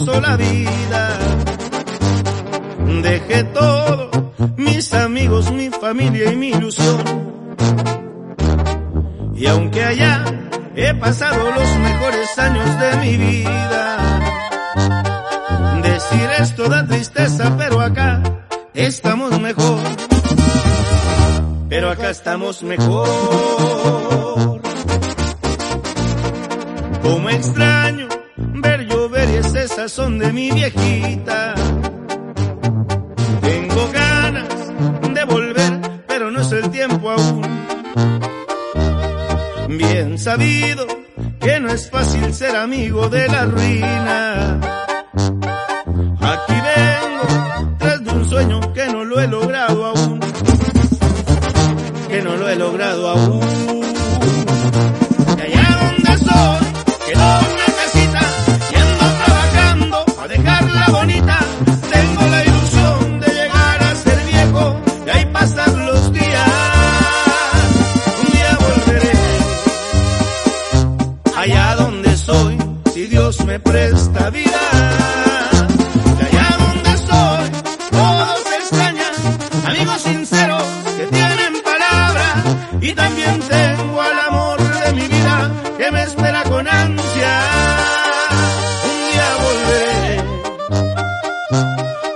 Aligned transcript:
la 0.00 0.36
vida. 0.36 1.18
Dejé 3.02 3.44
todo, 3.44 4.10
mis 4.56 4.92
amigos, 4.92 5.52
mi 5.52 5.70
familia 5.70 6.32
y 6.32 6.36
mi 6.36 6.48
ilusión. 6.48 7.02
Y 9.36 9.46
aunque 9.46 9.84
allá 9.84 10.24
he 10.74 10.94
pasado 10.94 11.50
los 11.50 11.78
mejores 11.78 12.38
años 12.38 12.80
de 12.80 12.96
mi 12.96 13.16
vida, 13.16 14.20
decir 15.82 16.28
esto 16.40 16.68
da 16.68 16.86
tristeza, 16.86 17.54
pero 17.56 17.80
acá 17.80 18.20
estamos 18.74 19.40
mejor. 19.40 19.78
Pero 21.68 21.90
acá 21.90 22.10
estamos 22.10 22.62
mejor. 22.62 24.13
Ese 29.64 29.76
sazón 29.76 30.18
de 30.18 30.30
mi 30.32 30.50
viejita. 30.50 31.54
Tengo 33.40 33.90
ganas 33.92 34.48
de 35.14 35.24
volver, 35.24 35.80
pero 36.06 36.30
no 36.30 36.40
es 36.40 36.52
el 36.52 36.70
tiempo 36.70 37.10
aún. 37.10 37.42
Bien 39.68 40.18
sabido 40.18 40.86
que 41.40 41.60
no 41.60 41.70
es 41.70 41.90
fácil 41.90 42.34
ser 42.34 42.56
amigo 42.56 43.08
de 43.08 43.26
la 43.28 43.46
ruina. 43.46 44.60
Aquí 46.20 46.56
vengo 46.70 47.76
tras 47.78 48.04
de 48.04 48.10
un 48.10 48.28
sueño 48.28 48.72
que 48.74 48.86
no 48.88 49.04
lo 49.04 49.20
he 49.20 49.28
logrado 49.28 49.86
aún. 49.86 50.20
Que 52.08 52.22
no 52.22 52.36
lo 52.36 52.48
he 52.48 52.56
logrado 52.56 53.08
aún. 53.08 53.84
Y 55.38 55.40
allá 55.40 55.78
donde 55.80 56.18
soy, 56.18 56.63
y 65.06 65.10
ahí 65.10 65.24
pasar 65.26 65.72
los 65.72 66.12
días. 66.12 66.48
Un 68.20 68.32
día 68.32 68.58
volveré 68.60 69.12
allá 71.36 71.76
donde 71.76 72.16
soy, 72.16 72.58
si 72.94 73.06
Dios 73.06 73.44
me 73.44 73.60
presta 73.60 74.30
vida. 74.30 74.60
Allá 76.26 76.56
donde 76.58 76.90
estoy, 76.92 77.50
todos 77.90 78.40
extrañan, 78.60 79.14
amigos 79.66 80.00
sinceros 80.02 80.64
que 80.96 81.06
tienen 81.06 81.62
palabra. 81.62 82.44
Y 82.80 82.92
también 82.94 83.40
tengo 83.40 84.00
al 84.00 84.18
amor 84.28 84.58
de 84.62 84.92
mi 84.92 85.06
vida 85.08 85.50
que 85.78 85.90
me 85.90 86.02
espera 86.02 86.42
con 86.44 86.66
ansia. 86.66 87.40
Un 88.90 88.96
día 89.12 89.28
volveré 89.44 90.22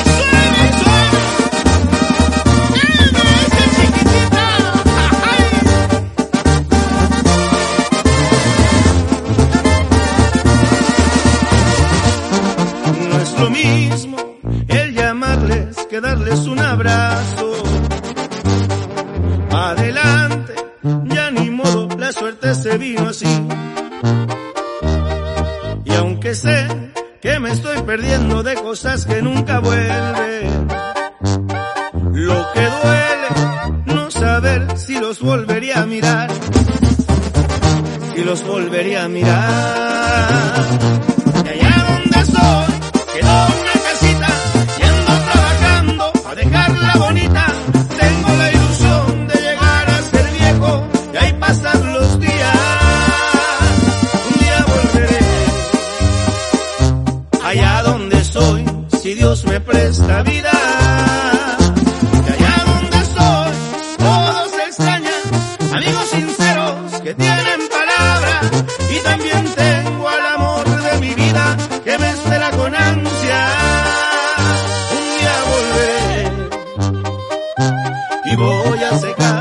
No 13.08 13.20
es 13.20 13.38
lo 13.38 13.50
mismo 13.50 14.16
el 14.69 14.94
llamarles 14.94 15.76
que 15.88 16.00
darles 16.00 16.41
un 16.46 16.58
abrazo. 16.60 17.52
Adelante, 19.52 20.54
se 22.55 22.78
vino 22.78 23.09
así. 23.09 23.27
Y 25.84 25.94
aunque 25.94 26.34
sé 26.34 26.66
que 27.21 27.38
me 27.38 27.53
estoy 27.53 27.81
perdiendo 27.83 28.43
de 28.43 28.55
cosas 28.55 29.06
que 29.06 29.22
nunca 29.22 29.61
vuelven, 29.61 30.69
lo 32.12 32.53
que 32.53 32.61
duele 32.61 33.84
no 33.87 34.11
saber 34.11 34.77
si 34.77 34.99
los 34.99 35.21
volvería 35.21 35.83
a 35.83 35.87
mirar, 35.87 36.31
si 38.15 38.25
los 38.25 38.44
volvería 38.44 39.05
a 39.05 39.09
mirar. 39.09 41.09
si 59.10 59.16
Dios 59.16 59.44
me 59.44 59.60
presta 59.60 60.22
vida. 60.22 60.53
Que 62.25 62.32
allá 62.32 62.65
donde 62.71 62.98
estoy, 62.98 63.53
todos 63.98 64.53
extrañan, 64.69 65.22
amigos 65.75 66.06
sinceros 66.10 67.00
que 67.03 67.15
tienen 67.15 67.60
palabra. 67.78 68.41
Y 68.88 68.99
también 69.00 69.44
tengo 69.56 70.09
al 70.09 70.26
amor 70.37 70.65
de 70.65 70.99
mi 71.00 71.15
vida 71.15 71.56
que 71.84 71.99
me 71.99 72.10
espera 72.10 72.50
con 72.53 72.72
ansia. 72.72 73.43
Un 74.97 75.04
día 75.19 75.34
volveré 75.54 76.25
y 78.26 78.37
voy 78.37 78.78
a 78.84 78.99
secar. 78.99 79.39